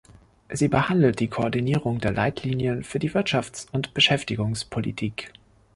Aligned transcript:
Sie 0.49 0.67
behandelt 0.67 1.19
die 1.19 1.27
Koordinierung 1.27 1.99
der 1.99 2.11
Leitlinien 2.11 2.83
für 2.83 2.97
die 2.97 3.11
Wirtschafts- 3.11 3.67
und 3.71 3.93
Beschäftigungspolitik. 3.93 5.31